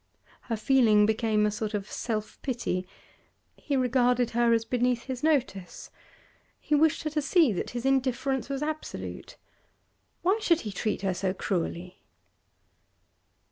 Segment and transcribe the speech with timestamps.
[0.49, 2.87] Her feeling became a sort of self pity;
[3.55, 5.91] he regarded her as beneath his notice,
[6.59, 9.37] he wished her to see that his indifference was absolute;
[10.23, 11.99] why should he treat her so cruelly?